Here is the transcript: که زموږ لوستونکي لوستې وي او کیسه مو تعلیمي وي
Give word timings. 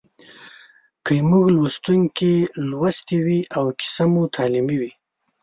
که 1.05 1.13
زموږ 1.21 1.45
لوستونکي 1.55 2.33
لوستې 2.69 3.17
وي 3.25 3.39
او 3.57 3.65
کیسه 3.79 4.05
مو 4.11 4.23
تعلیمي 4.35 4.77
وي 4.81 4.91